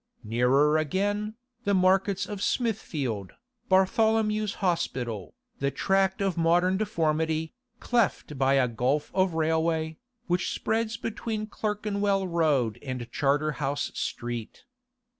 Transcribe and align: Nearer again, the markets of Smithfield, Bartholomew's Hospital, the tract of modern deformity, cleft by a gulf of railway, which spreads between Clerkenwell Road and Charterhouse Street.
Nearer 0.23 0.79
again, 0.79 1.35
the 1.63 1.75
markets 1.75 2.25
of 2.25 2.41
Smithfield, 2.41 3.33
Bartholomew's 3.69 4.55
Hospital, 4.55 5.35
the 5.59 5.69
tract 5.69 6.23
of 6.23 6.39
modern 6.39 6.75
deformity, 6.77 7.53
cleft 7.79 8.35
by 8.35 8.55
a 8.55 8.67
gulf 8.67 9.11
of 9.13 9.35
railway, 9.35 9.99
which 10.25 10.51
spreads 10.55 10.97
between 10.97 11.45
Clerkenwell 11.45 12.27
Road 12.27 12.79
and 12.81 13.11
Charterhouse 13.11 13.91
Street. 13.93 14.63